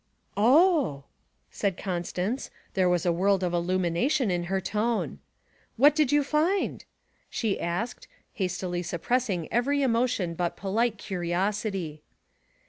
[0.35, 1.03] 'Oh!'
[1.51, 5.19] said Constance; there was a world of illumination in her tone.
[5.77, 6.83] 'What did you find?'
[7.29, 12.01] she asked, hastily suppressing every emotion but polite curiosity.